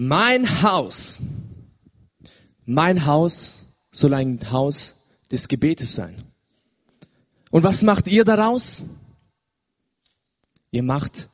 [0.00, 1.18] Mein Haus,
[2.64, 4.94] mein Haus soll ein Haus
[5.32, 6.22] des Gebetes sein.
[7.50, 8.84] Und was macht ihr daraus?
[10.70, 11.28] Ihr macht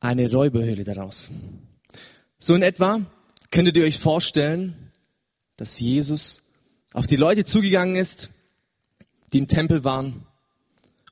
[0.00, 1.30] eine Räuberhöhle daraus.
[2.38, 3.02] So in etwa
[3.52, 4.90] könntet ihr euch vorstellen,
[5.56, 6.42] dass Jesus
[6.94, 8.30] auf die Leute zugegangen ist,
[9.32, 10.26] die im Tempel waren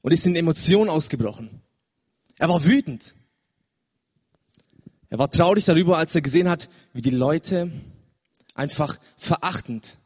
[0.02, 1.62] und ist in Emotionen ausgebrochen.
[2.36, 3.14] Er war wütend.
[5.08, 7.70] Er war traurig darüber, als er gesehen hat, wie die Leute
[8.54, 9.98] einfach verachtend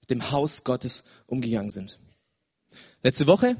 [0.00, 1.98] mit dem Haus Gottes umgegangen sind.
[3.02, 3.56] Letzte Woche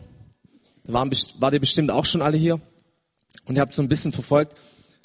[0.85, 2.61] waren, wart ihr bestimmt auch schon alle hier
[3.47, 4.57] und ihr habt so ein bisschen verfolgt,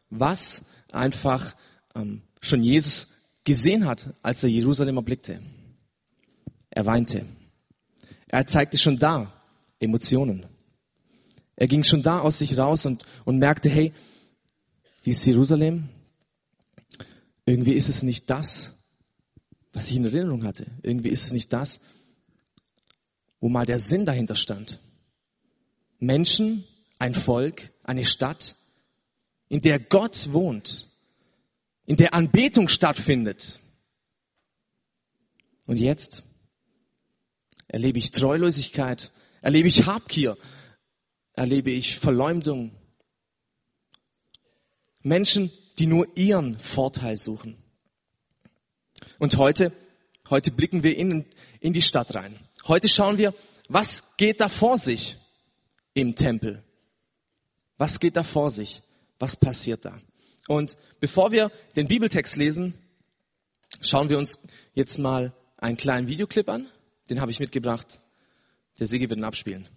[0.09, 1.55] was einfach
[1.95, 3.07] ähm, schon Jesus
[3.43, 5.41] gesehen hat, als er Jerusalem erblickte.
[6.69, 7.25] Er weinte.
[8.27, 9.33] Er zeigte schon da
[9.79, 10.45] Emotionen.
[11.55, 13.93] Er ging schon da aus sich raus und, und merkte, hey,
[15.09, 15.89] dieses Jerusalem,
[17.43, 18.77] irgendwie ist es nicht das,
[19.73, 20.67] was ich in Erinnerung hatte.
[20.83, 21.79] Irgendwie ist es nicht das,
[23.39, 24.79] wo mal der Sinn dahinter stand.
[25.97, 26.63] Menschen,
[26.99, 28.55] ein Volk, eine Stadt,
[29.47, 30.89] in der Gott wohnt,
[31.87, 33.59] in der Anbetung stattfindet.
[35.65, 36.21] Und jetzt
[37.67, 40.37] erlebe ich Treulosigkeit, erlebe ich Habgier,
[41.33, 42.78] erlebe ich Verleumdung.
[45.01, 47.57] Menschen, die nur ihren Vorteil suchen.
[49.17, 49.71] Und heute,
[50.29, 51.25] heute blicken wir in,
[51.59, 52.37] in die Stadt rein.
[52.67, 53.33] Heute schauen wir,
[53.69, 55.17] was geht da vor sich
[55.93, 56.63] im Tempel?
[57.77, 58.81] Was geht da vor sich?
[59.19, 59.99] Was passiert da?
[60.47, 62.73] Und bevor wir den Bibeltext lesen,
[63.81, 64.39] schauen wir uns
[64.73, 66.67] jetzt mal einen kleinen Videoclip an.
[67.09, 68.01] Den habe ich mitgebracht.
[68.79, 69.67] Der Sigi wird ihn abspielen.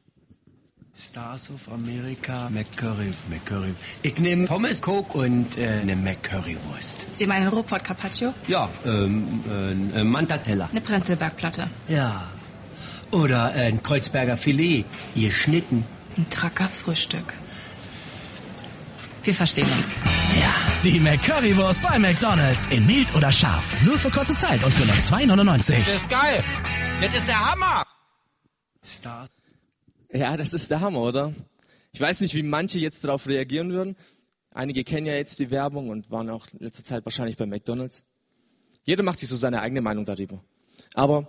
[0.95, 3.75] Stars of America, McCurry, McCurry.
[4.03, 7.15] Ich nehme Pommes, Coke und äh, eine McCurrywurst.
[7.15, 8.35] Sie meinen Ruhrpott Carpaccio?
[8.47, 10.69] Ja, ähm, äh, äh, Mantatella.
[10.71, 11.69] Eine Prenzlbergplatte.
[11.89, 12.31] Ja.
[13.11, 15.85] Oder äh, ein Kreuzberger Filet, ihr Schnitten.
[16.19, 17.33] Ein Tracker Frühstück.
[19.23, 19.97] Wir verstehen uns.
[20.39, 20.53] Ja.
[20.85, 22.67] Die McCurrywurst bei McDonald's.
[22.67, 23.65] In mild oder scharf.
[23.83, 25.79] Nur für kurze Zeit und für nur 2,99.
[25.79, 26.45] Das ist geil.
[27.01, 27.85] Das ist der Hammer.
[28.85, 29.27] Star.
[30.15, 31.33] Ja, das ist der Hammer, oder?
[31.93, 33.97] Ich weiß nicht, wie manche jetzt darauf reagieren würden.
[34.51, 38.05] Einige kennen ja jetzt die Werbung und waren auch in letzter Zeit wahrscheinlich bei McDonald's.
[38.85, 40.45] Jeder macht sich so seine eigene Meinung darüber.
[40.93, 41.29] Aber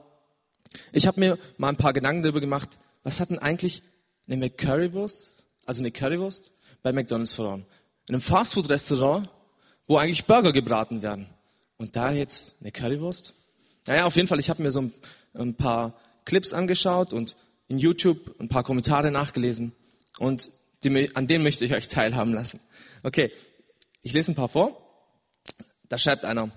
[0.91, 3.83] ich habe mir mal ein paar Gedanken darüber gemacht, was hat denn eigentlich
[4.27, 6.51] eine McCurrywurst, also eine Currywurst,
[6.81, 7.65] bei McDonald's verloren?
[8.09, 9.29] In einem Fastfood-Restaurant,
[9.87, 11.27] wo eigentlich Burger gebraten werden.
[11.77, 13.33] Und da jetzt eine Currywurst?
[13.87, 14.93] Naja, auf jeden Fall, ich habe mir so ein,
[15.35, 15.93] ein paar
[16.25, 17.37] Clips angeschaut und
[17.67, 19.73] in YouTube ein paar Kommentare nachgelesen
[20.19, 20.51] und
[20.83, 22.59] die, an denen möchte ich euch teilhaben lassen.
[23.03, 23.31] Okay,
[24.01, 24.79] ich lese ein paar vor.
[25.89, 26.51] Da schreibt einer,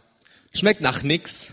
[0.52, 1.52] schmeckt nach nix,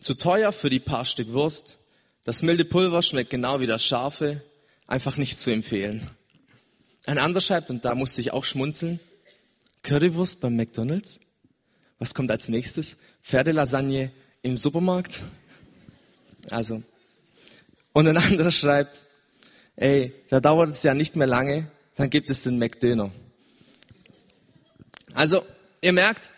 [0.00, 1.78] zu teuer für die paar Stück Wurst,
[2.24, 4.42] das milde Pulver schmeckt genau wie das scharfe,
[4.86, 6.10] einfach nicht zu empfehlen.
[7.06, 8.98] Ein anderer schreibt, und da musste ich auch schmunzeln,
[9.82, 11.20] Currywurst beim McDonald's?
[12.00, 12.96] Was kommt als nächstes?
[13.22, 14.10] Pferdelasagne
[14.42, 15.22] im Supermarkt?
[16.50, 16.82] Also,
[17.96, 19.06] und ein anderer schreibt,
[19.74, 23.10] ey, da dauert es ja nicht mehr lange, dann gibt es den McDöner.
[25.14, 25.46] Also,
[25.80, 26.30] ihr merkt,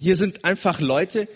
[0.00, 1.28] hier sind einfach Leute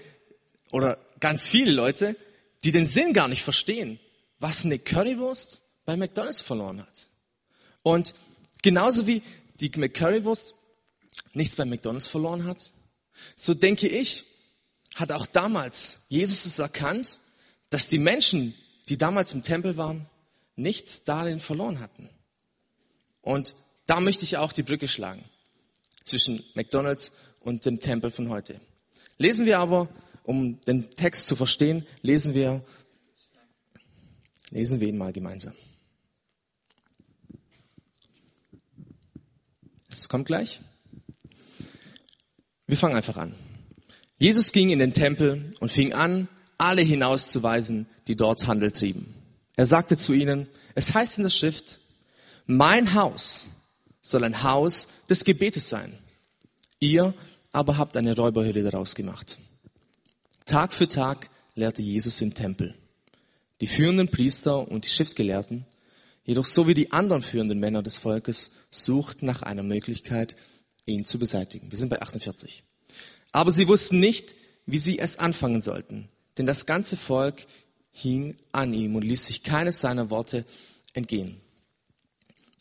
[0.73, 2.17] oder ganz viele Leute,
[2.65, 4.01] die den Sinn gar nicht verstehen,
[4.41, 7.09] was eine Currywurst bei McDonald's verloren hat.
[7.85, 8.15] Und
[8.63, 9.23] genauso wie
[9.61, 10.57] die McCurrywurst
[11.35, 12.73] nichts bei McDonald's verloren hat,
[13.37, 14.25] so denke ich,
[14.97, 17.21] hat auch damals Jesus es erkannt,
[17.71, 18.55] dass die Menschen,
[18.89, 20.07] die damals im Tempel waren,
[20.57, 22.09] nichts darin verloren hatten.
[23.21, 23.55] Und
[23.87, 25.25] da möchte ich auch die Brücke schlagen
[26.05, 28.61] zwischen McDonald's und dem Tempel von heute.
[29.19, 29.89] Lesen wir aber,
[30.25, 32.65] um den Text zu verstehen, lesen wir,
[34.51, 35.55] lesen wir ihn mal gemeinsam.
[39.91, 40.61] Es kommt gleich.
[42.67, 43.35] Wir fangen einfach an.
[44.19, 49.15] Jesus ging in den Tempel und fing an, alle hinauszuweisen, die dort Handel trieben.
[49.57, 51.79] Er sagte zu ihnen, es heißt in der Schrift,
[52.47, 53.47] mein Haus
[54.01, 55.97] soll ein Haus des Gebetes sein.
[56.81, 57.15] Ihr
[57.53, 59.39] aber habt eine Räuberhöhle daraus gemacht.
[60.47, 62.75] Tag für Tag lehrte Jesus im Tempel.
[63.61, 65.67] Die führenden Priester und die Schriftgelehrten,
[66.25, 70.35] jedoch so wie die anderen führenden Männer des Volkes, suchten nach einer Möglichkeit,
[70.87, 71.71] ihn zu beseitigen.
[71.71, 72.65] Wir sind bei 48.
[73.31, 74.35] Aber sie wussten nicht,
[74.67, 76.09] wie sie es anfangen sollten,
[76.39, 77.47] denn das ganze Volk
[77.93, 80.45] hing an ihm und ließ sich keines seiner Worte
[80.95, 81.41] entgehen.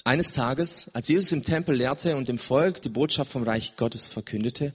[0.03, 4.07] Eines Tages, als Jesus im Tempel lehrte und dem Volk die Botschaft vom Reich Gottes
[4.07, 4.73] verkündete,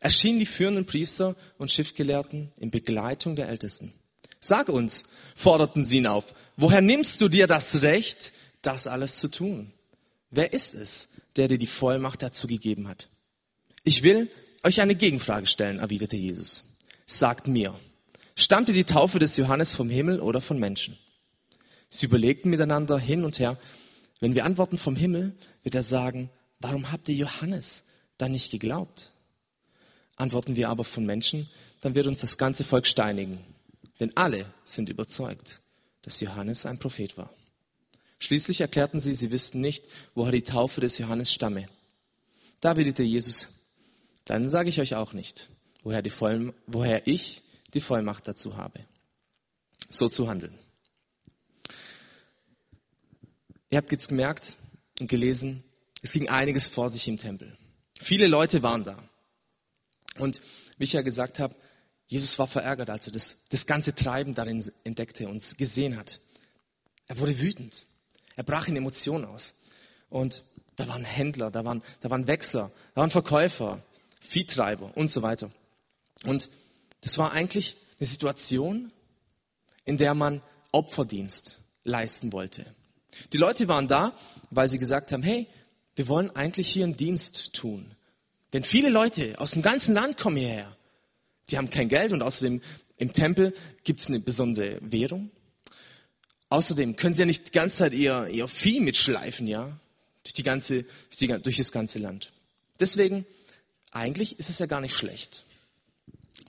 [0.00, 3.92] erschienen die führenden Priester und Schriftgelehrten in Begleitung der Ältesten.
[4.40, 5.04] Sag uns,
[5.36, 8.32] forderten sie ihn auf, woher nimmst du dir das Recht,
[8.62, 9.72] das alles zu tun?
[10.30, 13.08] Wer ist es, der dir die Vollmacht dazu gegeben hat?
[13.84, 14.30] Ich will
[14.64, 16.74] euch eine Gegenfrage stellen, erwiderte Jesus.
[17.04, 17.78] Sagt mir,
[18.34, 20.98] stammte die Taufe des Johannes vom Himmel oder von Menschen?
[21.88, 23.58] Sie überlegten miteinander hin und her.
[24.20, 27.84] Wenn wir antworten vom Himmel, wird er sagen, warum habt ihr Johannes
[28.18, 29.12] dann nicht geglaubt?
[30.16, 31.50] Antworten wir aber von Menschen,
[31.80, 33.38] dann wird uns das ganze Volk steinigen.
[34.00, 35.60] Denn alle sind überzeugt,
[36.02, 37.30] dass Johannes ein Prophet war.
[38.18, 41.68] Schließlich erklärten sie, sie wüssten nicht, woher die Taufe des Johannes stamme.
[42.60, 43.48] Da erwiderte Jesus,
[44.24, 45.48] dann sage ich euch auch nicht,
[45.82, 47.42] woher, die Voll, woher ich
[47.74, 48.84] die Vollmacht dazu habe,
[49.88, 50.58] so zu handeln.
[53.70, 54.56] Ihr habt jetzt gemerkt
[55.00, 55.64] und gelesen,
[56.02, 57.56] es ging einiges vor sich im Tempel.
[57.98, 59.02] Viele Leute waren da.
[60.18, 60.42] Und
[60.76, 61.54] wie ich ja gesagt habe,
[62.06, 66.20] Jesus war verärgert, als er das, das ganze Treiben darin entdeckte und gesehen hat.
[67.06, 67.86] Er wurde wütend.
[68.36, 69.54] Er brach in Emotionen aus.
[70.10, 70.44] Und
[70.76, 73.82] da waren Händler, da waren, da waren Wechsler, da waren Verkäufer,
[74.20, 75.50] Viehtreiber und so weiter.
[76.24, 76.50] Und
[77.02, 78.92] das war eigentlich eine Situation,
[79.84, 80.40] in der man
[80.72, 82.64] Opferdienst leisten wollte.
[83.32, 84.16] Die Leute waren da,
[84.50, 85.46] weil sie gesagt haben, hey,
[85.94, 87.94] wir wollen eigentlich hier einen Dienst tun.
[88.52, 90.76] Denn viele Leute aus dem ganzen Land kommen hierher.
[91.48, 92.62] Die haben kein Geld und außerdem
[92.96, 93.54] im Tempel
[93.84, 95.30] gibt es eine besondere Währung.
[96.48, 99.78] Außerdem können sie ja nicht die ganze Zeit ihr, ihr Vieh mitschleifen, ja,
[100.22, 102.32] durch, die ganze, durch, die, durch das ganze Land.
[102.78, 103.26] Deswegen,
[103.90, 105.44] eigentlich ist es ja gar nicht schlecht.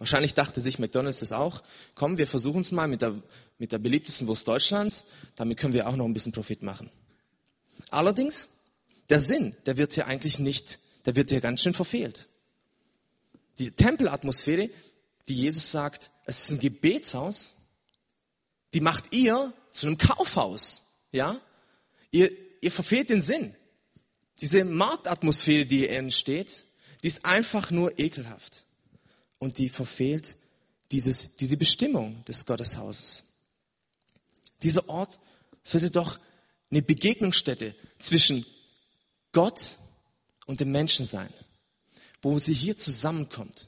[0.03, 1.63] Wahrscheinlich dachte sich McDonald's das auch.
[1.95, 3.15] Komm, wir versuchen es mal mit der,
[3.57, 5.05] mit der beliebtesten Wurst Deutschlands.
[5.37, 6.89] Damit können wir auch noch ein bisschen Profit machen.
[7.89, 8.49] Allerdings,
[9.09, 12.27] der Sinn, der wird hier eigentlich nicht, der wird hier ganz schön verfehlt.
[13.59, 14.69] Die Tempelatmosphäre,
[15.29, 17.53] die Jesus sagt, es ist ein Gebetshaus,
[18.73, 20.81] die macht ihr zu einem Kaufhaus.
[21.13, 21.39] Ja?
[22.11, 22.29] Ihr,
[22.59, 23.55] ihr verfehlt den Sinn.
[24.41, 26.65] Diese Marktatmosphäre, die hier entsteht,
[27.03, 28.65] die ist einfach nur ekelhaft
[29.43, 30.37] und die verfehlt
[30.91, 33.25] dieses, diese Bestimmung des Gotteshauses.
[34.61, 35.19] Dieser Ort
[35.63, 36.17] sollte doch
[36.71, 38.45] eine Begegnungsstätte zwischen
[39.33, 39.77] Gott
[40.45, 41.31] und dem Menschen sein,
[42.21, 43.67] wo sie hier zusammenkommt.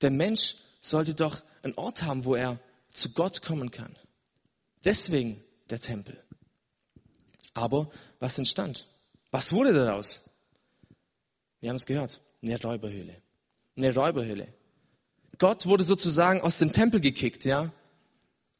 [0.00, 2.58] Der Mensch sollte doch einen Ort haben, wo er
[2.92, 3.94] zu Gott kommen kann.
[4.82, 6.20] Deswegen der Tempel.
[7.54, 8.88] Aber was entstand?
[9.30, 10.22] Was wurde daraus?
[11.60, 13.22] Wir haben es gehört, eine Räuberhöhle
[13.84, 14.48] eine Räuberhöhle.
[15.38, 17.72] Gott wurde sozusagen aus dem Tempel gekickt, ja.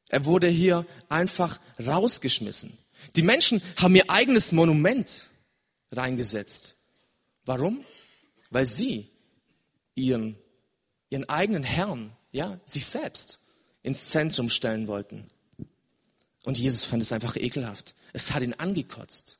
[0.08, 2.76] Er wurde hier einfach rausgeschmissen.
[3.16, 5.30] Die Menschen haben ihr eigenes Monument
[5.92, 6.76] reingesetzt.
[7.44, 7.84] Warum?
[8.50, 9.08] Weil sie
[9.94, 10.36] ihren,
[11.10, 13.38] ihren eigenen Herrn, ja, sich selbst
[13.82, 15.28] ins Zentrum stellen wollten.
[16.44, 17.94] Und Jesus fand es einfach ekelhaft.
[18.12, 19.38] Es hat ihn angekotzt.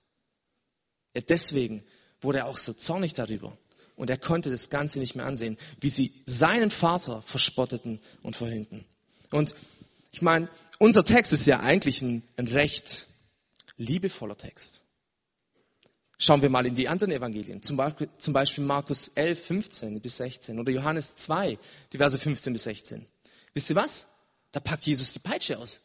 [1.29, 1.83] Deswegen
[2.21, 3.57] wurde er auch so zornig darüber.
[4.01, 8.87] Und er konnte das Ganze nicht mehr ansehen, wie sie seinen Vater verspotteten und verhüngten.
[9.31, 9.55] Und
[10.11, 10.49] ich meine,
[10.79, 13.09] unser Text ist ja eigentlich ein, ein recht
[13.77, 14.81] liebevoller Text.
[16.17, 20.17] Schauen wir mal in die anderen Evangelien, zum Beispiel, zum Beispiel Markus 11, 15 bis
[20.17, 21.59] 16 oder Johannes 2,
[21.93, 23.05] die Verse 15 bis 16.
[23.53, 24.07] Wisst ihr was?
[24.51, 25.83] Da packt Jesus die Peitsche aus.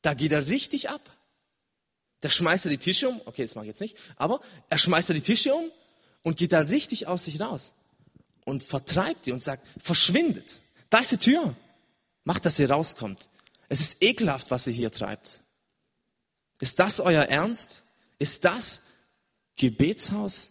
[0.00, 1.14] Da geht er richtig ab.
[2.20, 3.20] Da schmeißt er die Tische um.
[3.26, 3.98] Okay, das mache ich jetzt nicht.
[4.16, 5.70] Aber er schmeißt er die Tische um
[6.22, 7.72] und geht da richtig aus sich raus
[8.44, 10.60] und vertreibt die und sagt, verschwindet.
[10.90, 11.54] Da ist die Tür.
[12.24, 13.28] Macht, dass ihr rauskommt.
[13.68, 15.42] Es ist ekelhaft, was ihr hier treibt.
[16.60, 17.84] Ist das euer Ernst?
[18.18, 18.82] Ist das
[19.56, 20.50] Gebetshaus?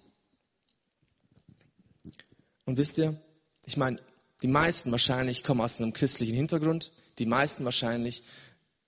[2.65, 3.19] Und wisst ihr,
[3.65, 3.99] ich meine,
[4.41, 6.91] die meisten wahrscheinlich kommen aus einem christlichen Hintergrund.
[7.17, 8.23] Die meisten wahrscheinlich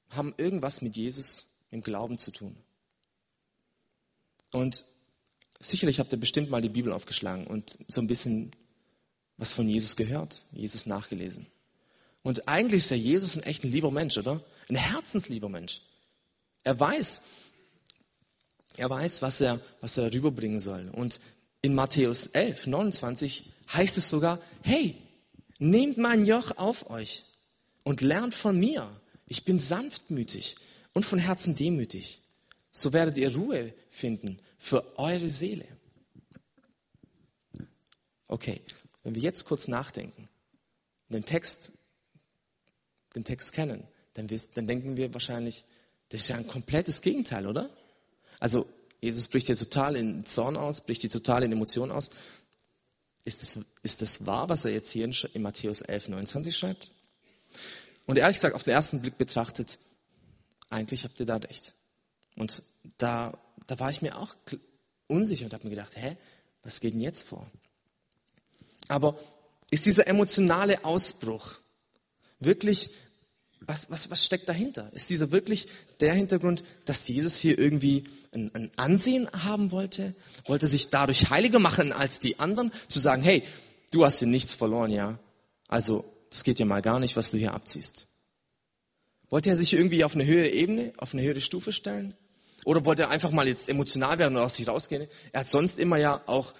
[0.09, 2.55] haben irgendwas mit Jesus im Glauben zu tun.
[4.51, 4.86] Und
[5.59, 8.51] Sicherlich habt ihr bestimmt mal die Bibel aufgeschlagen und so ein bisschen
[9.37, 11.47] was von Jesus gehört, Jesus nachgelesen.
[12.23, 14.43] Und eigentlich ist ja Jesus ein echt ein lieber Mensch, oder?
[14.69, 15.81] Ein herzenslieber Mensch.
[16.63, 17.23] Er weiß,
[18.77, 20.89] er weiß, was er, was er rüberbringen soll.
[20.91, 21.19] Und
[21.61, 24.95] in Matthäus 11, 29 heißt es sogar, hey,
[25.57, 27.25] nehmt mein Joch auf euch
[27.83, 28.89] und lernt von mir.
[29.25, 30.55] Ich bin sanftmütig
[30.93, 32.21] und von Herzen demütig.
[32.71, 35.65] So werdet ihr Ruhe finden für eure Seele.
[38.27, 38.61] Okay,
[39.03, 40.29] wenn wir jetzt kurz nachdenken,
[41.07, 41.71] den Text,
[43.15, 45.65] den Text kennen, dann, dann denken wir wahrscheinlich,
[46.09, 47.69] das ist ja ein komplettes Gegenteil, oder?
[48.39, 48.67] Also
[49.01, 52.09] Jesus bricht hier total in Zorn aus, bricht hier total in Emotionen aus.
[53.23, 56.91] ist das, ist das wahr, was er jetzt hier in, in Matthäus 11, 29 schreibt?
[58.05, 59.79] Und ehrlich gesagt, auf den ersten Blick betrachtet,
[60.69, 61.73] eigentlich habt ihr da recht.
[62.35, 62.61] Und
[62.97, 63.37] da,
[63.69, 64.35] da war ich mir auch
[65.07, 66.17] unsicher und habe mir gedacht, hä,
[66.63, 67.49] was geht denn jetzt vor?
[68.88, 69.17] Aber
[69.69, 71.55] ist dieser emotionale Ausbruch
[72.39, 72.89] wirklich,
[73.61, 74.91] was, was, was steckt dahinter?
[74.93, 75.67] Ist dieser wirklich
[75.99, 80.15] der Hintergrund, dass Jesus hier irgendwie ein, ein Ansehen haben wollte?
[80.45, 82.71] Wollte sich dadurch heiliger machen als die anderen?
[82.88, 83.43] Zu sagen, hey,
[83.91, 85.19] du hast hier nichts verloren, ja?
[85.67, 88.07] Also, das geht ja mal gar nicht, was du hier abziehst.
[89.29, 92.15] Wollte er sich irgendwie auf eine höhere Ebene, auf eine höhere Stufe stellen?
[92.65, 95.07] Oder wollte er einfach mal jetzt emotional werden und aus sich rausgehen?
[95.31, 96.53] Er hat sonst immer ja auch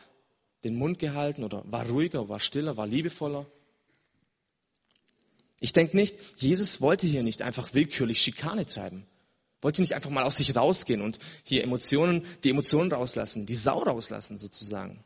[0.64, 3.46] den Mund gehalten oder war ruhiger, war stiller, war liebevoller.
[5.60, 9.06] Ich denke nicht, Jesus wollte hier nicht einfach willkürlich Schikane treiben.
[9.62, 13.80] Wollte nicht einfach mal aus sich rausgehen und hier Emotionen, die Emotionen rauslassen, die Sau
[13.80, 15.04] rauslassen sozusagen.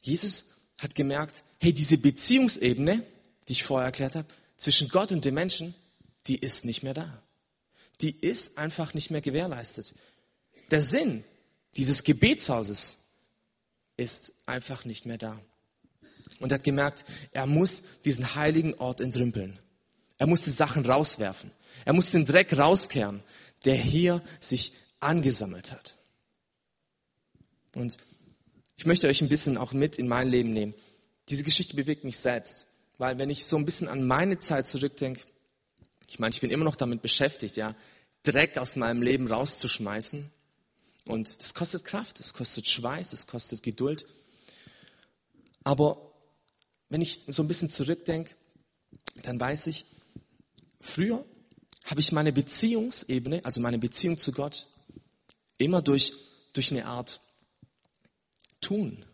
[0.00, 3.02] Jesus hat gemerkt, hey, diese Beziehungsebene,
[3.46, 5.74] die ich vorher erklärt habe, zwischen Gott und dem Menschen,
[6.26, 7.22] die ist nicht mehr da.
[8.00, 9.94] Die ist einfach nicht mehr gewährleistet.
[10.70, 11.24] Der Sinn
[11.76, 12.98] dieses Gebetshauses
[13.96, 15.40] ist einfach nicht mehr da.
[16.40, 19.58] Und er hat gemerkt, er muss diesen heiligen Ort entrümpeln.
[20.18, 21.50] Er muss die Sachen rauswerfen.
[21.84, 23.22] Er muss den Dreck rauskehren,
[23.64, 25.98] der hier sich angesammelt hat.
[27.74, 27.96] Und
[28.76, 30.74] ich möchte euch ein bisschen auch mit in mein Leben nehmen.
[31.28, 32.66] Diese Geschichte bewegt mich selbst,
[32.98, 35.22] weil wenn ich so ein bisschen an meine Zeit zurückdenke,
[36.14, 37.74] ich meine, ich bin immer noch damit beschäftigt, ja,
[38.22, 40.30] Dreck aus meinem Leben rauszuschmeißen.
[41.06, 44.06] Und das kostet Kraft, das kostet Schweiß, das kostet Geduld.
[45.64, 46.12] Aber
[46.88, 48.36] wenn ich so ein bisschen zurückdenke,
[49.24, 49.86] dann weiß ich,
[50.80, 51.24] früher
[51.82, 54.68] habe ich meine Beziehungsebene, also meine Beziehung zu Gott,
[55.58, 56.12] immer durch,
[56.52, 57.20] durch eine Art
[58.60, 59.04] Tun,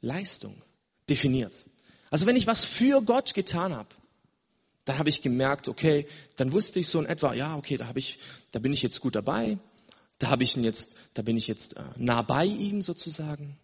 [0.00, 0.62] Leistung
[1.10, 1.66] definiert.
[2.08, 3.94] Also wenn ich was für Gott getan habe,
[4.88, 7.98] dann habe ich gemerkt, okay, dann wusste ich so in etwa, ja, okay, da habe
[7.98, 8.18] ich,
[8.52, 9.58] da bin ich jetzt gut dabei,
[10.18, 13.58] da habe ich ihn jetzt, da bin ich jetzt äh, nah bei ihm sozusagen.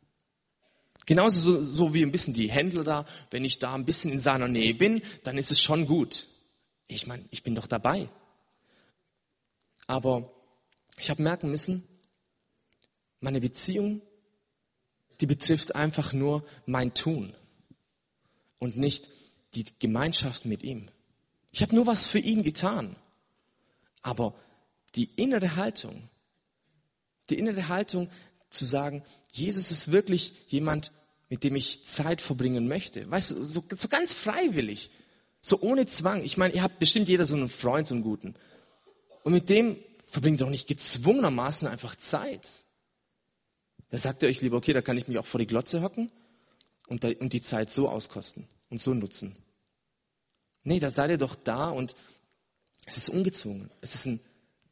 [1.07, 4.21] Genauso so, so wie ein bisschen die Händler da, wenn ich da ein bisschen in
[4.21, 6.27] seiner Nähe bin, dann ist es schon gut.
[6.89, 8.11] Ich meine, ich bin doch dabei.
[9.87, 10.31] Aber
[10.99, 11.89] ich habe merken müssen,
[13.21, 14.03] meine Beziehung,
[15.23, 17.35] die betrifft einfach nur mein Tun
[18.59, 19.09] und nicht
[19.55, 20.91] die Gemeinschaft mit ihm.
[21.55, 22.97] Ich habe nur was für ihn getan.
[24.03, 24.35] Aber
[24.97, 26.11] die innere Haltung,
[27.31, 28.11] die innere Haltung
[28.51, 30.91] zu sagen, Jesus ist wirklich jemand,
[31.29, 33.09] mit dem ich Zeit verbringen möchte.
[33.09, 34.91] Weißt du, so, so ganz freiwillig,
[35.43, 36.25] so ohne Zwang.
[36.25, 38.35] Ich meine, ihr habt bestimmt jeder so einen Freund, so einen guten.
[39.23, 39.77] Und mit dem
[40.11, 42.49] verbringt doch nicht gezwungenermaßen einfach Zeit.
[43.91, 46.11] Da sagt ihr euch lieber, okay, da kann ich mich auch vor die Glotze hocken
[46.89, 49.37] und, da, und die Zeit so auskosten und so nutzen.
[50.65, 51.95] Nee, da seid ihr doch da und
[52.87, 53.71] es ist ungezwungen.
[53.81, 54.21] Es ist ein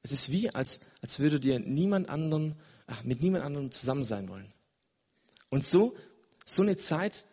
[0.02, 2.56] es ist wie, als, als würde dir niemand anderen,
[2.86, 4.52] ach, mit niemand anderem zusammen sein wollen.
[5.48, 5.96] Und so,
[6.44, 7.24] so eine Zeit,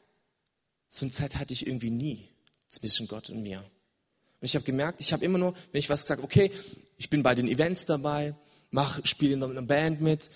[0.87, 2.29] so eine Zeit hatte ich irgendwie nie
[2.67, 3.59] zwischen Gott und mir.
[3.59, 6.51] Und ich habe gemerkt, ich habe immer nur, wenn ich was gesagt, okay,
[6.97, 8.35] ich bin bei den Events dabei,
[8.69, 10.29] mach, spiele in einer Band mit,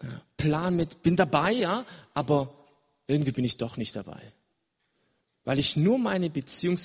[0.00, 2.54] äh, plan mit, bin dabei, ja, aber
[3.06, 4.20] irgendwie bin ich doch nicht dabei.
[5.44, 6.78] Weil ich nur meine Beziehung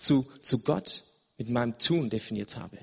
[0.00, 1.04] zu, zu Gott
[1.36, 2.78] mit meinem Tun definiert habe.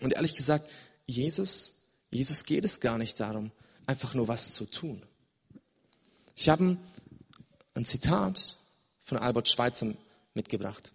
[0.00, 0.70] Und ehrlich gesagt,
[1.06, 1.74] Jesus,
[2.10, 3.52] Jesus geht es gar nicht darum,
[3.86, 5.02] einfach nur was zu tun.
[6.36, 6.76] Ich habe
[7.74, 8.56] ein Zitat
[9.02, 9.94] von Albert Schweitzer
[10.34, 10.92] mitgebracht.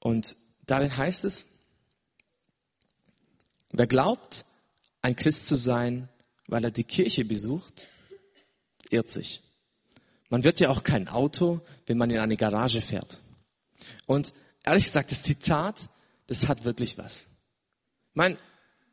[0.00, 1.46] Und darin heißt es,
[3.70, 4.44] wer glaubt,
[5.02, 6.08] ein Christ zu sein,
[6.48, 7.88] weil er die Kirche besucht,
[8.90, 9.42] irrt sich.
[10.28, 13.20] Man wird ja auch kein Auto, wenn man in eine Garage fährt.
[14.06, 15.88] Und ehrlich gesagt, das Zitat
[16.26, 17.26] das hat wirklich was.
[18.10, 18.38] Ich meine,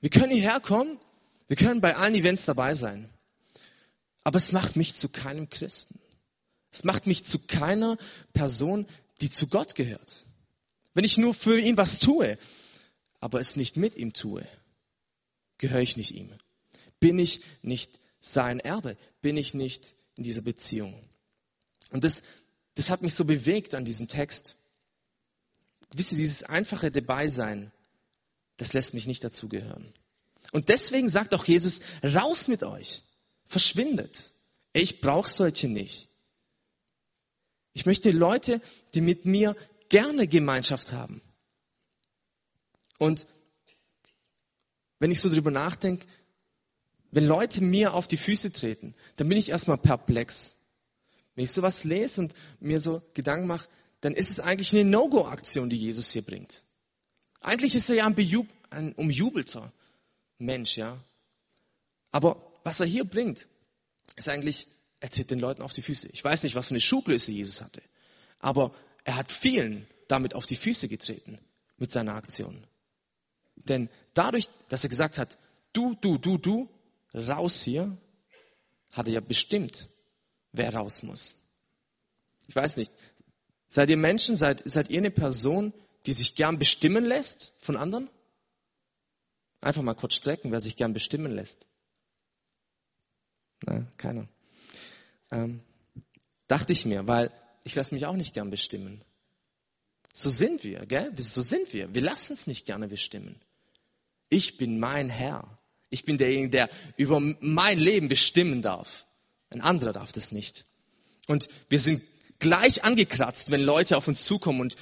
[0.02, 1.00] wir können hierher kommen,
[1.48, 3.10] wir können bei allen Events dabei sein.
[4.24, 6.00] Aber es macht mich zu keinem Christen.
[6.72, 7.98] Es macht mich zu keiner
[8.34, 8.88] Person,
[9.22, 10.26] die zu Gott gehört.
[10.94, 12.38] Wenn ich nur für ihn was tue,
[13.20, 14.48] aber es nicht mit ihm tue,
[15.58, 16.32] gehöre ich nicht ihm.
[17.00, 18.98] Bin ich nicht sein Erbe?
[19.22, 20.94] Bin ich nicht in dieser Beziehung?
[21.94, 22.24] Und das,
[22.76, 24.56] das hat mich so bewegt an diesem Text.
[25.94, 27.72] Wisst ihr, dieses einfache Dabeisein,
[28.58, 29.94] das lässt mich nicht dazugehören.
[30.52, 33.04] Und deswegen sagt auch Jesus, raus mit euch,
[33.46, 34.34] verschwindet.
[34.74, 36.10] Ich brauche solche nicht.
[37.74, 38.60] Ich möchte Leute,
[38.96, 39.56] die mit mir
[39.90, 41.22] gerne Gemeinschaft haben.
[42.98, 43.28] Und
[44.98, 46.08] wenn ich so drüber nachdenke,
[47.12, 50.56] wenn Leute mir auf die Füße treten, dann bin ich erstmal perplex.
[51.36, 53.68] Wenn ich sowas lese und mir so Gedanken mache,
[54.02, 56.64] dann ist es eigentlich eine No-Go-Aktion, die Jesus hier bringt.
[57.42, 59.72] Eigentlich ist er ja ein, bejub ein umjubelter
[60.38, 61.02] Mensch, ja.
[62.12, 63.48] Aber was er hier bringt,
[64.16, 64.68] ist eigentlich,
[65.00, 66.10] er zieht den Leuten auf die Füße.
[66.10, 67.82] Ich weiß nicht, was für eine Schuhgröße Jesus hatte,
[68.40, 68.74] aber
[69.04, 71.40] er hat vielen damit auf die Füße getreten
[71.78, 72.66] mit seiner Aktion.
[73.56, 75.38] Denn dadurch, dass er gesagt hat,
[75.72, 76.70] du, du, du, du,
[77.14, 77.98] raus hier,
[78.92, 79.90] hat er ja bestimmt,
[80.54, 81.36] wer raus muss.
[82.48, 82.92] Ich weiß nicht,
[83.68, 85.74] seid ihr Menschen, seid, seid ihr eine Person,
[86.06, 88.10] die sich gern bestimmen lässt von anderen?
[89.62, 91.68] Einfach mal kurz strecken, wer sich gern bestimmen lässt.
[93.66, 94.28] Nein, keiner.
[95.32, 95.62] Ähm,
[96.48, 97.32] dachte ich mir, weil
[97.64, 99.04] ich lasse mich auch nicht gern bestimmen.
[100.14, 101.12] So sind wir, gell?
[101.18, 101.94] So sind wir.
[101.96, 103.40] Wir lassen es nicht gerne bestimmen.
[104.30, 105.58] Ich bin mein Herr.
[105.90, 109.06] Ich bin derjenige, der über mein Leben bestimmen darf.
[109.54, 110.66] Ein anderer darf das nicht.
[111.28, 112.02] Und wir sind
[112.40, 114.76] gleich angekratzt, wenn Leute auf uns zukommen und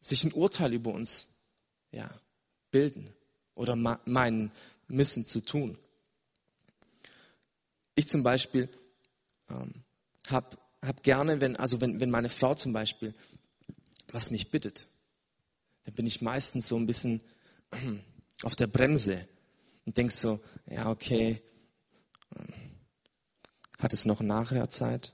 [0.00, 1.28] sich ein Urteil über uns
[1.90, 2.08] ja,
[2.70, 3.10] bilden
[3.54, 4.52] oder meinen
[4.88, 5.78] müssen zu tun.
[7.94, 8.68] Ich zum Beispiel
[9.50, 9.82] ähm,
[10.28, 13.14] habe hab gerne, wenn, also wenn, wenn meine Frau zum Beispiel
[14.12, 14.88] was mich bittet,
[15.84, 17.20] dann bin ich meistens so ein bisschen
[18.42, 19.26] auf der Bremse
[19.84, 21.42] und denk so, ja, okay,
[23.78, 25.12] hat es noch nachher Zeit?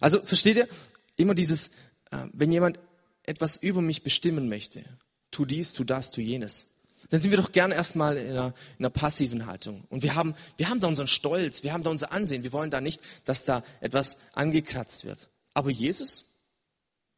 [0.00, 0.68] Also versteht ihr,
[1.16, 1.68] immer dieses,
[2.10, 2.78] äh, wenn jemand
[3.24, 4.84] etwas über mich bestimmen möchte,
[5.30, 6.66] tu dies, tu das, tu jenes,
[7.08, 9.84] dann sind wir doch gerne erstmal in einer, in einer passiven Haltung.
[9.88, 12.42] Und wir haben, wir haben da unseren Stolz, wir haben da unser Ansehen.
[12.42, 15.28] Wir wollen da nicht, dass da etwas angekratzt wird.
[15.54, 16.32] Aber Jesus,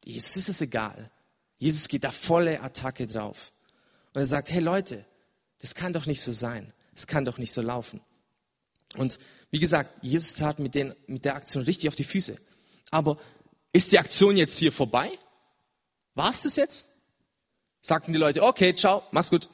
[0.05, 1.09] Jesus ist es egal.
[1.57, 3.51] Jesus geht da volle Attacke drauf.
[4.13, 5.05] Und er sagt, hey Leute,
[5.59, 6.71] das kann doch nicht so sein.
[6.93, 8.01] Das kann doch nicht so laufen.
[8.95, 9.19] Und
[9.51, 12.39] wie gesagt, Jesus trat mit, den, mit der Aktion richtig auf die Füße.
[12.91, 13.17] Aber
[13.71, 15.11] ist die Aktion jetzt hier vorbei?
[16.15, 16.89] War es das jetzt?
[17.81, 19.49] Sagten die Leute, okay, ciao, mach's gut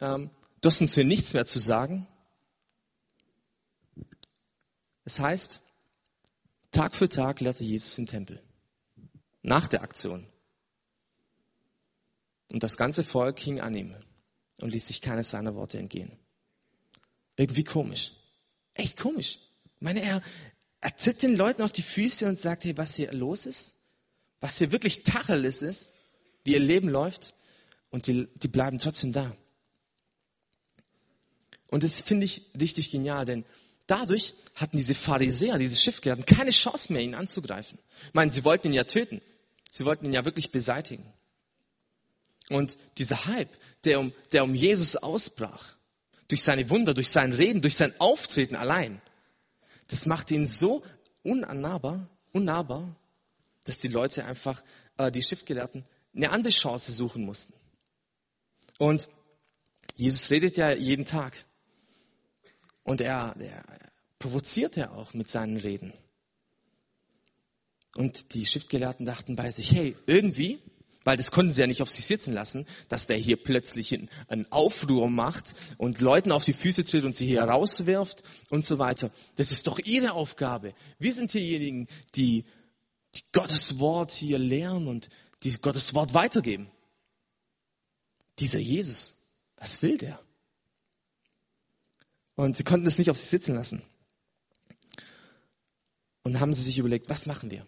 [0.00, 2.06] ähm, du hast uns hier nichts mehr zu sagen.
[5.04, 5.60] Es das heißt,
[6.70, 8.42] Tag für Tag lehrte Jesus im Tempel.
[9.42, 10.26] Nach der Aktion.
[12.50, 13.94] Und das ganze Volk hing an ihm
[14.60, 16.18] und ließ sich keines seiner Worte entgehen.
[17.36, 18.12] Irgendwie komisch.
[18.74, 19.38] Echt komisch.
[19.76, 20.22] Ich meine, er,
[20.80, 23.74] er tritt den Leuten auf die Füße und sagt, hey, was hier los ist,
[24.40, 25.92] was hier wirklich Tacheles ist,
[26.44, 27.34] wie ihr Leben läuft,
[27.90, 29.36] und die, die bleiben trotzdem da.
[31.66, 33.44] Und das finde ich richtig genial, denn
[33.86, 37.78] dadurch hatten diese Pharisäer, diese Schriftgelehrten keine Chance mehr, ihn anzugreifen.
[38.06, 39.20] Ich meine, sie wollten ihn ja töten.
[39.70, 41.04] Sie wollten ihn ja wirklich beseitigen.
[42.48, 43.50] Und dieser Hype,
[43.84, 45.76] der um, der um Jesus ausbrach,
[46.30, 49.02] durch seine Wunder, durch sein Reden, durch sein Auftreten allein,
[49.88, 50.84] das macht ihn so
[51.24, 52.94] unannahbar, unnahbar,
[53.64, 54.62] dass die Leute einfach,
[54.96, 57.54] äh, die Schriftgelehrten, eine andere Chance suchen mussten.
[58.78, 59.08] Und
[59.96, 61.44] Jesus redet ja jeden Tag.
[62.84, 63.64] Und er, er
[64.18, 65.92] provoziert er auch mit seinen Reden.
[67.96, 70.62] Und die Schriftgelehrten dachten bei sich, hey, irgendwie,
[71.04, 74.50] weil das konnten sie ja nicht auf sich sitzen lassen, dass der hier plötzlich einen
[74.50, 79.10] Aufruhr macht und Leuten auf die Füße tritt und sie hier rauswirft und so weiter.
[79.36, 80.74] Das ist doch ihre Aufgabe.
[80.98, 82.44] Wir sind diejenigen, die,
[83.14, 85.08] die Gottes Wort hier lehren und
[85.42, 86.70] die Gottes Wort weitergeben.
[88.38, 89.20] Dieser Jesus,
[89.56, 90.20] was will der?
[92.34, 93.82] Und sie konnten es nicht auf sich sitzen lassen.
[96.22, 97.66] Und haben sie sich überlegt, was machen wir?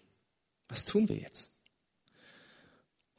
[0.67, 1.52] Was tun wir jetzt?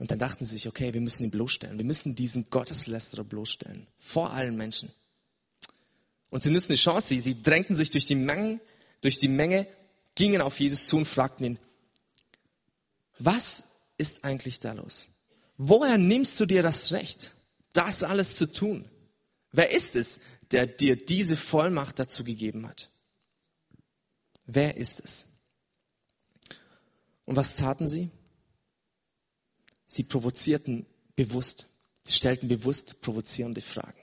[0.05, 1.79] Und dann dachten sie sich, okay, wir müssen ihn bloßstellen.
[1.79, 3.87] Wir müssen diesen Gotteslästerer bloßstellen.
[3.97, 4.93] Vor allen Menschen.
[6.29, 7.09] Und sie nutzen die Chance.
[7.09, 8.61] Sie, sie drängten sich durch die Menge,
[9.01, 9.67] durch die Menge,
[10.15, 11.59] gingen auf Jesus zu und fragten ihn,
[13.19, 13.63] was
[13.97, 15.09] ist eigentlich da los?
[15.57, 17.35] Woher nimmst du dir das Recht,
[17.73, 18.85] das alles zu tun?
[19.53, 22.91] Wer ist es, der dir diese Vollmacht dazu gegeben hat.
[24.45, 25.25] Wer ist es?
[27.25, 28.11] Und was taten sie?
[29.87, 31.67] Sie provozierten bewusst,
[32.05, 34.01] sie stellten bewusst provozierende Fragen.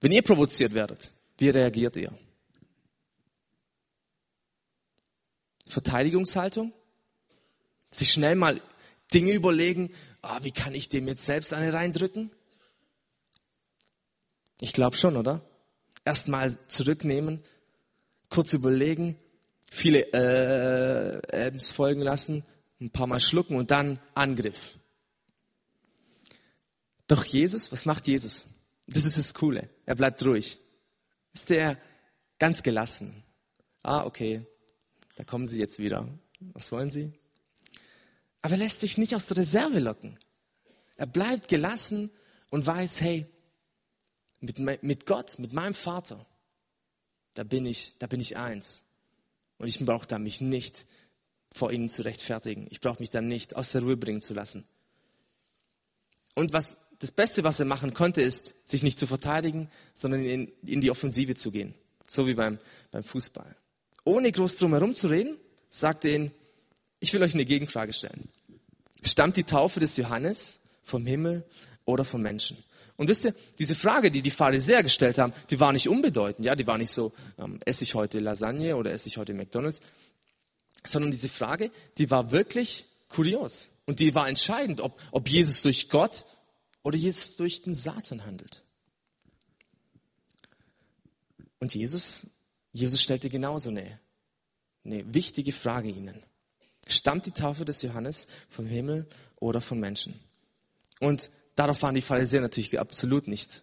[0.00, 2.16] Wenn ihr provoziert werdet, wie reagiert ihr?
[5.66, 6.72] Verteidigungshaltung?
[7.90, 8.60] Sich schnell mal
[9.12, 12.30] Dinge überlegen, ah, wie kann ich dem jetzt selbst eine reindrücken?
[14.60, 15.44] Ich glaube schon, oder?
[16.04, 17.42] Erstmal zurücknehmen,
[18.28, 19.18] kurz überlegen,
[19.70, 22.44] viele äh, Äms folgen lassen,
[22.82, 24.74] ein paar Mal schlucken und dann Angriff.
[27.06, 28.46] Doch Jesus, was macht Jesus?
[28.86, 29.70] Das ist das Coole.
[29.86, 30.58] Er bleibt ruhig.
[31.32, 31.78] Ist der
[32.38, 33.22] ganz gelassen.
[33.82, 34.46] Ah, okay.
[35.16, 36.08] Da kommen sie jetzt wieder.
[36.40, 37.12] Was wollen Sie?
[38.40, 40.18] Aber er lässt sich nicht aus der Reserve locken.
[40.96, 42.10] Er bleibt gelassen
[42.50, 43.26] und weiß, hey,
[44.40, 46.26] mit, mit Gott, mit meinem Vater,
[47.34, 48.82] da bin ich, da bin ich eins.
[49.58, 50.86] Und ich brauche da mich nicht
[51.52, 52.66] vor ihnen zu rechtfertigen.
[52.70, 54.64] Ich brauche mich da nicht aus der Ruhe bringen zu lassen.
[56.34, 60.52] Und was das Beste, was er machen konnte, ist, sich nicht zu verteidigen, sondern in,
[60.64, 61.74] in die Offensive zu gehen.
[62.06, 62.58] So wie beim,
[62.90, 63.56] beim Fußball.
[64.04, 65.36] Ohne groß drum herum zu reden,
[65.68, 66.30] sagte er ihnen,
[67.00, 68.28] ich will euch eine Gegenfrage stellen.
[69.02, 71.44] Stammt die Taufe des Johannes vom Himmel
[71.84, 72.56] oder vom Menschen?
[72.96, 76.44] Und wisst ihr, diese Frage, die die Pharisäer gestellt haben, die war nicht unbedeutend.
[76.44, 79.80] Ja, die war nicht so, ähm, esse ich heute Lasagne oder esse ich heute McDonald's,
[80.84, 83.70] sondern diese Frage, die war wirklich kurios.
[83.86, 86.24] Und die war entscheidend, ob, ob Jesus durch Gott
[86.82, 88.62] oder Jesus durch den Satan handelt.
[91.58, 92.28] Und Jesus,
[92.72, 94.00] Jesus stellte genauso eine,
[94.84, 96.22] eine wichtige Frage ihnen.
[96.88, 99.06] Stammt die Taufe des Johannes vom Himmel
[99.38, 100.18] oder vom Menschen?
[100.98, 103.62] Und darauf waren die Pharisäer natürlich absolut nicht,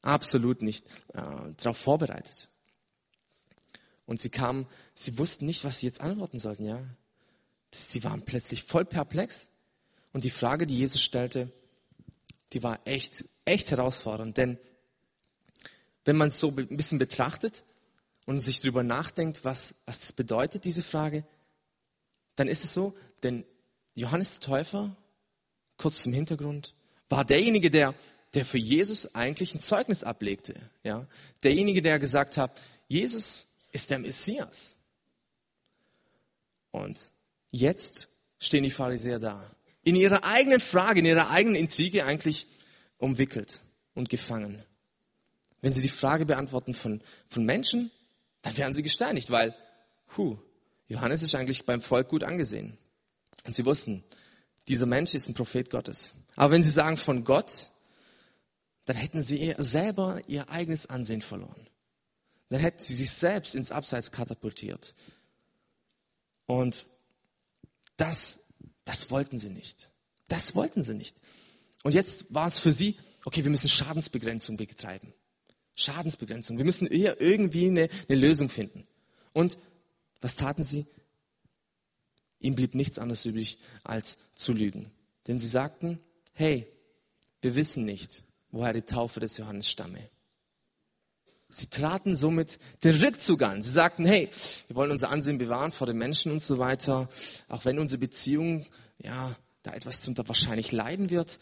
[0.00, 1.22] absolut nicht äh,
[1.58, 2.48] darauf vorbereitet.
[4.06, 6.82] Und sie kamen, sie wussten nicht, was sie jetzt antworten sollten, ja.
[7.72, 9.48] Sie waren plötzlich voll perplex.
[10.12, 11.50] Und die Frage, die Jesus stellte,
[12.52, 14.36] die war echt, echt herausfordernd.
[14.36, 14.58] Denn
[16.04, 17.64] wenn man es so ein bisschen betrachtet
[18.24, 21.24] und sich darüber nachdenkt, was, was das bedeutet, diese Frage,
[22.36, 23.44] dann ist es so, denn
[23.94, 24.96] Johannes der Täufer,
[25.76, 26.74] kurz zum Hintergrund,
[27.08, 27.94] war derjenige, der,
[28.34, 30.54] der für Jesus eigentlich ein Zeugnis ablegte.
[30.84, 31.06] Ja?
[31.42, 33.45] Derjenige, der gesagt hat, Jesus
[33.76, 34.74] ist der Messias.
[36.70, 36.98] Und
[37.50, 38.08] jetzt
[38.38, 39.54] stehen die Pharisäer da.
[39.82, 42.46] In ihrer eigenen Frage, in ihrer eigenen Intrige eigentlich
[42.96, 43.60] umwickelt
[43.94, 44.62] und gefangen.
[45.60, 47.90] Wenn sie die Frage beantworten von, von Menschen,
[48.40, 49.54] dann werden sie gesteinigt, weil,
[50.16, 50.38] hu,
[50.88, 52.78] Johannes ist eigentlich beim Volk gut angesehen.
[53.44, 54.04] Und sie wussten,
[54.68, 56.14] dieser Mensch ist ein Prophet Gottes.
[56.34, 57.70] Aber wenn sie sagen von Gott,
[58.86, 61.65] dann hätten sie selber ihr eigenes Ansehen verloren.
[62.48, 64.94] Dann hätten sie sich selbst ins Abseits katapultiert.
[66.46, 66.86] Und
[67.96, 68.40] das,
[68.84, 69.90] das wollten sie nicht.
[70.28, 71.16] Das wollten sie nicht.
[71.82, 75.12] Und jetzt war es für sie, okay, wir müssen Schadensbegrenzung betreiben.
[75.76, 76.56] Schadensbegrenzung.
[76.56, 78.86] Wir müssen eher irgendwie eine, eine Lösung finden.
[79.32, 79.58] Und
[80.20, 80.86] was taten sie?
[82.40, 84.90] Ihm blieb nichts anderes übrig, als zu lügen.
[85.26, 86.00] Denn sie sagten,
[86.32, 86.66] hey,
[87.40, 90.08] wir wissen nicht, woher die Taufe des Johannes stamme.
[91.56, 93.62] Sie traten somit den Rückzug an.
[93.62, 94.28] Sie sagten, hey,
[94.66, 97.08] wir wollen unser Ansehen bewahren vor den Menschen und so weiter,
[97.48, 98.66] auch wenn unsere Beziehung,
[98.98, 101.38] ja, da etwas drunter wahrscheinlich leiden wird.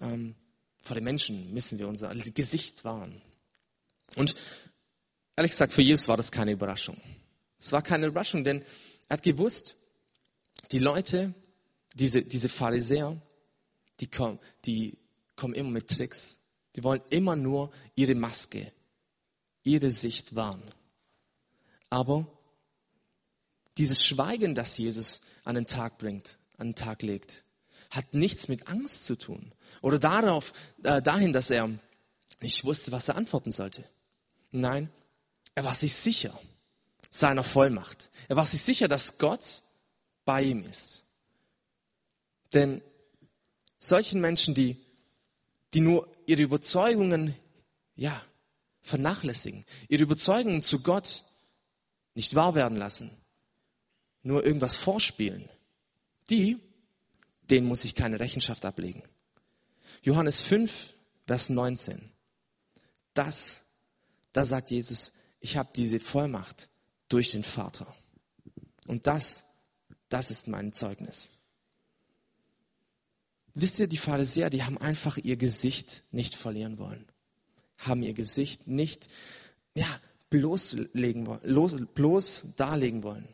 [0.00, 0.34] Ähm,
[0.80, 3.20] vor den Menschen müssen wir unser Gesicht wahren.
[4.16, 4.34] Und
[5.36, 6.96] ehrlich gesagt, für Jesus war das keine Überraschung.
[7.58, 8.62] Es war keine Überraschung, denn
[9.08, 9.76] er hat gewusst,
[10.72, 11.34] die Leute,
[11.96, 13.20] diese, diese Pharisäer,
[14.00, 14.96] die kommen, die
[15.36, 16.38] kommen immer mit Tricks.
[16.76, 18.72] Die wollen immer nur ihre Maske,
[19.62, 20.62] ihre Sicht wahren.
[21.88, 22.26] Aber
[23.78, 27.44] dieses Schweigen, das Jesus an den Tag bringt, an den Tag legt,
[27.90, 29.52] hat nichts mit Angst zu tun.
[29.82, 31.70] Oder darauf, äh, dahin, dass er
[32.40, 33.84] nicht wusste, was er antworten sollte.
[34.52, 34.90] Nein,
[35.54, 36.38] er war sich sicher
[37.10, 38.10] seiner Vollmacht.
[38.28, 39.62] Er war sich sicher, dass Gott
[40.24, 41.04] bei ihm ist.
[42.52, 42.82] Denn
[43.78, 44.76] solchen Menschen, die,
[45.74, 47.34] die nur ihre Überzeugungen,
[47.96, 48.22] ja,
[48.90, 51.24] vernachlässigen, ihre Überzeugungen zu Gott
[52.14, 53.10] nicht wahr werden lassen,
[54.22, 55.48] nur irgendwas vorspielen,
[56.28, 56.58] die,
[57.42, 59.02] denen muss ich keine Rechenschaft ablegen.
[60.02, 60.94] Johannes 5,
[61.26, 62.10] Vers 19.
[63.14, 63.62] Das,
[64.32, 66.68] da sagt Jesus, ich habe diese Vollmacht
[67.08, 67.94] durch den Vater.
[68.86, 69.44] Und das,
[70.08, 71.30] das ist mein Zeugnis.
[73.54, 77.09] Wisst ihr, die Pharisäer, die haben einfach ihr Gesicht nicht verlieren wollen.
[77.80, 79.08] Haben ihr Gesicht nicht,
[79.74, 79.86] ja,
[80.30, 83.28] bloßlegen bloß, bloß darlegen wollen.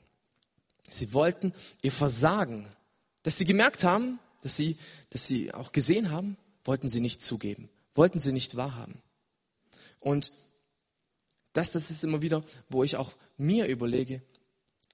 [0.88, 2.66] Sie wollten ihr Versagen,
[3.22, 4.76] dass sie gemerkt haben, dass sie,
[5.10, 9.02] dass sie auch gesehen haben, wollten sie nicht zugeben, wollten sie nicht wahrhaben.
[10.00, 10.32] Und
[11.52, 14.22] das, das ist immer wieder, wo ich auch mir überlege,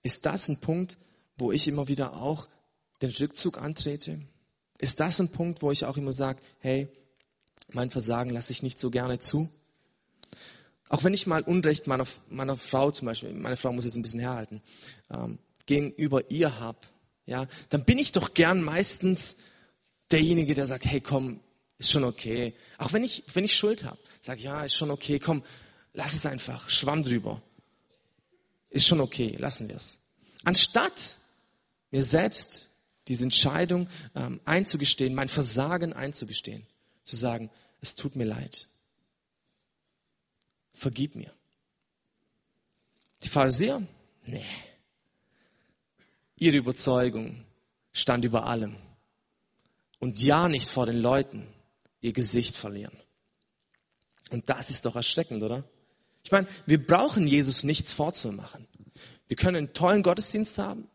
[0.03, 0.99] ist das ein Punkt,
[1.37, 2.49] wo ich immer wieder auch
[3.03, 4.21] den Rückzug antrete?
[4.79, 6.89] Ist das ein Punkt, wo ich auch immer sage, hey,
[7.73, 9.49] mein Versagen lasse ich nicht so gerne zu?
[10.89, 14.03] Auch wenn ich mal Unrecht meiner, meiner Frau zum Beispiel, meine Frau muss jetzt ein
[14.03, 14.61] bisschen herhalten,
[15.11, 16.87] ähm, gegenüber ihr hab,
[17.25, 19.39] ja, dann bin ich doch gern meistens
[20.11, 21.41] derjenige, der sagt, hey, komm,
[21.79, 22.55] ist schon okay.
[22.79, 25.43] Auch wenn ich, wenn ich Schuld habe, sag ja, ist schon okay, komm,
[25.95, 27.43] lass es einfach, schwamm drüber.
[28.71, 29.99] Ist schon okay, lassen wir es.
[30.45, 31.19] Anstatt
[31.91, 32.71] mir selbst
[33.09, 36.67] diese Entscheidung ähm, einzugestehen, mein Versagen einzugestehen,
[37.05, 38.69] zu sagen, es tut mir leid.
[40.75, 41.33] Vergib mir.
[43.23, 43.83] Die Pharisäer?
[44.25, 44.45] Nee.
[46.37, 47.45] Ihre Überzeugung
[47.93, 48.77] stand über allem.
[49.99, 51.47] Und ja nicht vor den Leuten
[52.01, 52.97] ihr Gesicht verlieren.
[54.31, 55.65] Und das ist doch erschreckend, oder?
[56.25, 58.67] Ich meine, wir brauchen Jesus nichts vorzumachen.
[59.29, 60.89] Wir können einen tollen Gottesdienst haben.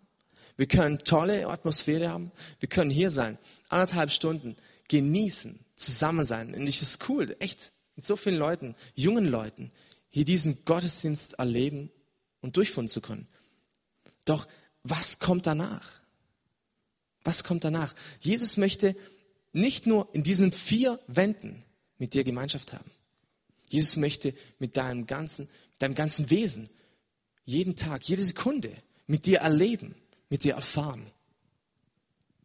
[0.58, 2.32] Wir können tolle Atmosphäre haben.
[2.60, 3.38] Wir können hier sein,
[3.70, 6.54] anderthalb Stunden genießen, zusammen sein.
[6.54, 9.72] Und es ist cool, echt mit so vielen Leuten, jungen Leuten,
[10.10, 11.90] hier diesen Gottesdienst erleben
[12.42, 13.28] und durchführen zu können.
[14.26, 14.48] Doch
[14.84, 16.02] was kommt danach?
[17.24, 17.94] Was kommt danach?
[18.20, 18.96] Jesus möchte
[19.54, 21.64] nicht nur in diesen vier Wänden
[21.98, 22.90] mit dir Gemeinschaft haben.
[23.70, 26.70] Jesus möchte mit deinem ganzen, deinem ganzen Wesen
[27.44, 28.72] jeden Tag, jede Sekunde
[29.08, 29.96] mit dir erleben,
[30.30, 31.12] mit dir erfahren.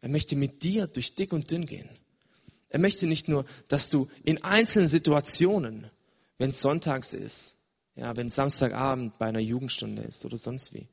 [0.01, 1.89] Er möchte mit dir durch dick und dünn gehen.
[2.73, 5.91] Er möchte nicht nur, dass du in einzelnen Situationen,
[6.39, 7.55] wenn es sonntags ist,
[7.95, 10.87] ja, wenn es Samstagabend bei einer Jugendstunde ist oder sonst wie,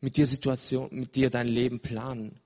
[0.00, 2.40] mit dir Situation, mit dir dein Leben planen,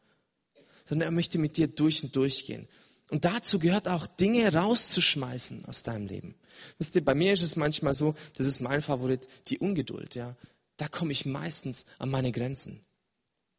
[0.85, 2.69] sondern er möchte mit dir durch und durch gehen.
[3.09, 6.35] Und dazu gehört auch Dinge rauszuschmeißen aus deinem Leben.
[6.77, 10.37] Wisst ihr, bei mir ist es manchmal so, das ist mein Favorit, die Ungeduld, ja.
[10.77, 12.85] Da komme ich meistens an meine Grenzen.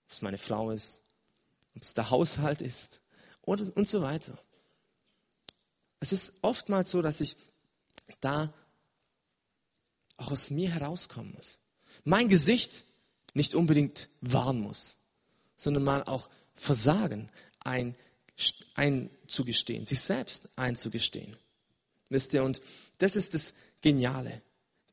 [0.06, 1.02] Ob es meine Frau ist,
[1.76, 3.02] ob es der Haushalt ist
[3.42, 4.38] oder und so weiter.
[6.00, 7.38] Es ist oftmals so, dass ich
[8.20, 8.54] da
[10.18, 11.60] auch aus mir herauskommen muss.
[12.04, 12.86] Mein Gesicht
[13.34, 14.96] nicht unbedingt wahren muss,
[15.56, 17.30] sondern mal auch Versagen
[17.60, 17.98] ein,
[18.76, 21.36] einzugestehen, sich selbst einzugestehen.
[22.10, 22.62] Wisst ihr, und
[22.98, 24.42] das ist das Geniale.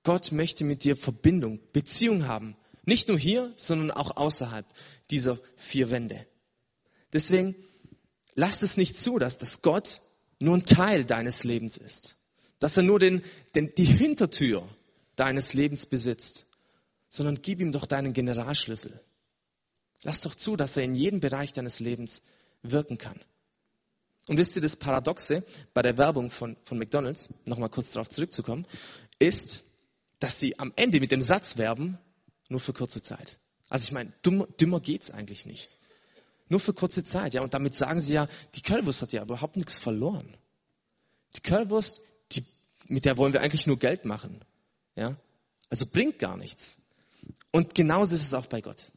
[0.03, 2.57] Gott möchte mit dir Verbindung, Beziehung haben.
[2.85, 4.67] Nicht nur hier, sondern auch außerhalb
[5.11, 6.27] dieser vier Wände.
[7.13, 7.55] Deswegen
[8.35, 10.01] lass es nicht zu, dass, dass Gott
[10.43, 12.17] nur ein Teil deines Lebens ist.
[12.59, 13.23] Dass er nur den,
[13.55, 14.69] den, die Hintertür
[15.17, 16.47] deines Lebens besitzt,
[17.09, 19.01] sondern gib ihm doch deinen Generalschlüssel.
[20.03, 22.23] Lass doch zu, dass er in jedem Bereich deines Lebens
[22.63, 23.21] wirken kann.
[24.27, 28.67] Und wisst ihr, das Paradoxe bei der Werbung von, von McDonald's, nochmal kurz darauf zurückzukommen,
[29.19, 29.63] ist,
[30.19, 31.99] dass sie am Ende mit dem Satz werben,
[32.49, 33.39] nur für kurze Zeit.
[33.69, 35.79] Also ich meine, dümmer, dümmer geht's eigentlich nicht.
[36.53, 37.41] Nur für kurze Zeit, ja.
[37.41, 40.37] Und damit sagen sie ja, die Currywurst hat ja überhaupt nichts verloren.
[41.35, 42.45] Die Currywurst, die,
[42.89, 44.45] mit der wollen wir eigentlich nur Geld machen.
[44.95, 45.17] Ja?
[45.71, 46.77] Also bringt gar nichts.
[47.53, 48.93] Und genauso ist es auch bei Gott.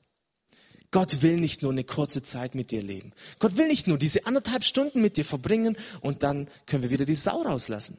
[0.91, 3.13] Gott will nicht nur eine kurze Zeit mit dir leben.
[3.39, 7.05] Gott will nicht nur diese anderthalb Stunden mit dir verbringen und dann können wir wieder
[7.05, 7.97] die Sau rauslassen.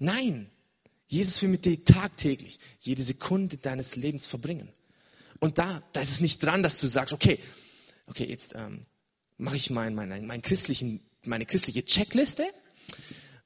[0.00, 0.50] Nein,
[1.06, 4.72] Jesus will mit dir tagtäglich jede Sekunde deines Lebens verbringen.
[5.38, 7.38] Und da, da ist es nicht dran, dass du sagst, okay,
[8.10, 8.86] okay, jetzt ähm,
[9.38, 12.44] mache ich mein, mein, mein christlichen, meine christliche Checkliste.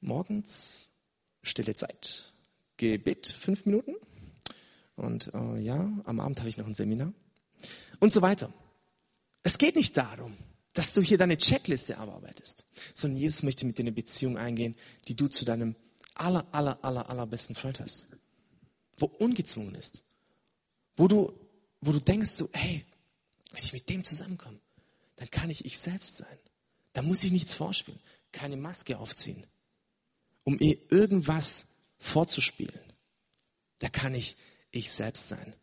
[0.01, 0.91] Morgens
[1.43, 2.33] stille Zeit,
[2.77, 3.95] Gebet fünf Minuten
[4.97, 7.13] und äh, ja, am Abend habe ich noch ein Seminar
[8.01, 8.53] und so weiter.
[9.43, 10.37] Es geht nicht darum,
[10.73, 14.75] dass du hier deine Checkliste abarbeitest, sondern Jesus möchte mit dir eine Beziehung eingehen,
[15.07, 15.77] die du zu deinem
[16.15, 18.07] aller, aller, aller, allerbesten Freund hast.
[18.97, 20.03] Wo ungezwungen ist.
[20.97, 21.33] Wo du,
[21.81, 22.85] wo du denkst so, hey,
[23.55, 24.59] wenn ich mit dem zusammenkomme,
[25.17, 26.39] dann kann ich ich selbst sein.
[26.93, 28.01] Da muss ich nichts vorspielen,
[28.33, 29.47] keine Maske aufziehen,
[30.45, 31.67] um ihr irgendwas
[31.99, 32.81] vorzuspielen.
[33.79, 34.37] Da kann ich
[34.71, 35.55] ich selbst sein.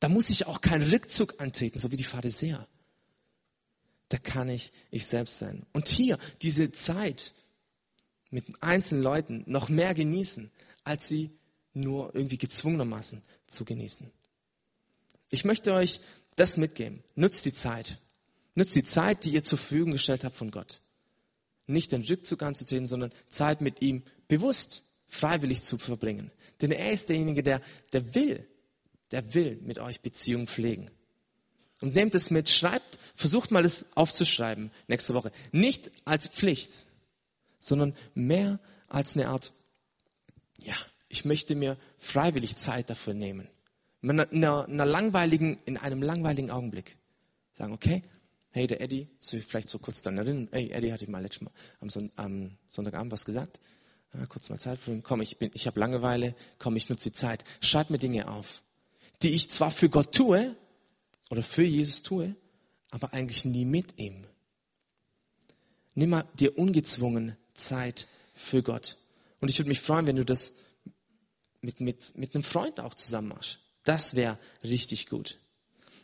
[0.00, 2.66] Da muss ich auch keinen Rückzug antreten, so wie die Pharisäer.
[4.08, 5.66] Da kann ich ich selbst sein.
[5.72, 7.34] Und hier diese Zeit
[8.30, 10.50] mit einzelnen Leuten noch mehr genießen,
[10.82, 11.30] als sie
[11.72, 14.10] nur irgendwie gezwungenermaßen zu genießen.
[15.30, 16.00] Ich möchte euch
[16.36, 17.02] das mitgeben.
[17.14, 17.98] Nutzt die Zeit.
[18.54, 20.80] Nutzt die Zeit, die ihr zur Verfügung gestellt habt von Gott.
[21.66, 26.30] Nicht den Rückzug anzutreten, sondern Zeit mit ihm bewusst, freiwillig zu verbringen.
[26.60, 27.60] Denn er ist derjenige, der,
[27.92, 28.46] der will,
[29.10, 30.90] der will mit euch Beziehungen pflegen.
[31.80, 35.32] Und nehmt es mit, schreibt, versucht mal es aufzuschreiben nächste Woche.
[35.52, 36.86] Nicht als Pflicht,
[37.58, 39.52] sondern mehr als eine Art,
[40.62, 40.76] ja,
[41.08, 43.48] ich möchte mir freiwillig Zeit dafür nehmen.
[44.04, 46.98] In einer, einer langweiligen, in einem langweiligen Augenblick
[47.54, 48.02] sagen, okay,
[48.50, 51.52] hey, der Eddie, vielleicht so kurz dann erinnern, hey, Eddie hatte ich mal letztes Mal
[51.80, 53.60] am, Son am Sonntagabend was gesagt.
[54.12, 55.02] Ja, kurz mal Zeit ihn.
[55.02, 56.34] Komm, ich ich habe Langeweile.
[56.58, 57.44] Komm, ich nutze die Zeit.
[57.60, 58.62] Schreib mir Dinge auf,
[59.22, 60.54] die ich zwar für Gott tue
[61.30, 62.36] oder für Jesus tue,
[62.90, 64.26] aber eigentlich nie mit ihm.
[65.94, 68.98] Nimm mal dir ungezwungen Zeit für Gott.
[69.40, 70.52] Und ich würde mich freuen, wenn du das
[71.62, 73.63] mit, mit, mit einem Freund auch zusammen machst.
[73.84, 75.38] Das wäre richtig gut.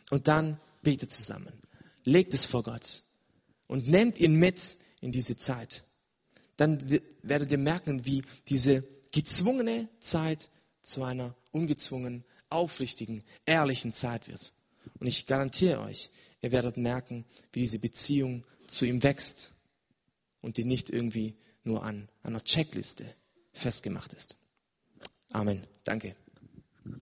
[0.09, 1.53] Und dann bete zusammen.
[2.03, 3.03] legt es vor Gott
[3.67, 5.83] und nehmt ihn mit in diese Zeit.
[6.57, 6.79] Dann
[7.21, 10.49] werdet ihr merken, wie diese gezwungene Zeit
[10.81, 14.51] zu einer ungezwungenen, aufrichtigen, ehrlichen Zeit wird.
[14.99, 16.09] Und ich garantiere euch,
[16.41, 19.51] ihr werdet merken, wie diese Beziehung zu ihm wächst
[20.41, 23.05] und die nicht irgendwie nur an einer Checkliste
[23.53, 24.35] festgemacht ist.
[25.29, 25.65] Amen.
[25.83, 26.15] Danke.